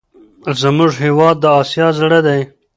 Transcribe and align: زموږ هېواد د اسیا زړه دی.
زموږ 0.61 0.91
هېواد 1.03 1.35
د 1.41 1.45
اسیا 1.59 1.87
زړه 1.99 2.19
دی. 2.27 2.41